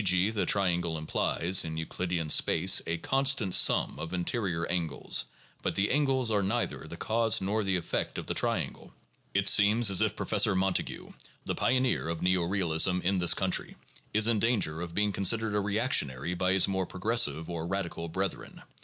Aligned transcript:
g., 0.03 0.31
the 0.31 0.47
triangle 0.47 0.97
implies 0.97 1.63
[in 1.63 1.77
Euclidean 1.77 2.27
space] 2.27 2.81
a 2.87 2.97
constant 2.97 3.53
sum 3.53 3.99
of 3.99 4.13
interior 4.13 4.65
angles; 4.65 5.25
but 5.61 5.75
the 5.75 5.91
angles 5.91 6.31
are 6.31 6.41
neither 6.41 6.87
the 6.87 6.97
cause 6.97 7.39
nor 7.39 7.63
the 7.63 7.75
effect 7.75 8.17
of 8.17 8.25
the 8.25 8.33
triangle 8.33 8.95
(p. 9.33 9.41
485). 9.41 9.43
It 9.43 9.47
seems 9.47 9.91
as 9.91 10.01
if 10.01 10.15
Professor 10.15 10.55
Montague, 10.55 11.13
the 11.45 11.53
pioneer 11.53 12.09
of 12.09 12.23
neo 12.23 12.45
realism 12.45 12.99
in 13.01 13.19
this 13.19 13.35
country, 13.35 13.75
is 14.11 14.27
in 14.27 14.39
danger 14.39 14.81
of 14.81 14.95
being 14.95 15.11
considered 15.13 15.53
a 15.53 15.59
reac 15.59 15.89
tionary 15.91 16.35
by 16.35 16.53
his 16.53 16.67
more 16.67 16.87
progressive 16.87 17.47
or 17.47 17.67
radical 17.67 18.09
brethren. 18.09 18.63